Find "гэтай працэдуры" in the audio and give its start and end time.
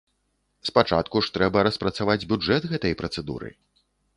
2.75-3.49